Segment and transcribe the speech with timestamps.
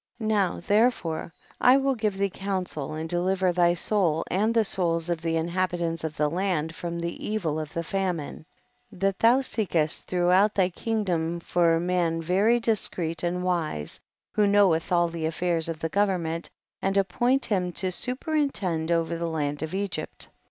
[0.17, 0.29] 57.
[0.35, 1.31] Now tlierefo7 e
[1.61, 6.03] I will give thee counsel and deliver thy soul and the souls of the inhabitants
[6.03, 8.47] of the land from the evil of the famine,
[8.91, 13.99] that thou seek throughout thy king dom for a man very discreet and wise,
[14.31, 16.49] who knoweth all the affairs of government,
[16.81, 20.29] and appoint him to superintend* over the land of Egypt.